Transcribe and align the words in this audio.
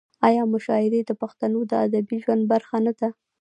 آیا 0.27 0.43
مشاعرې 0.53 1.01
د 1.05 1.11
پښتنو 1.21 1.59
د 1.67 1.71
ادبي 1.85 2.17
ژوند 2.23 2.43
برخه 2.51 2.77
نه 2.85 2.93
ده؟ 2.99 3.07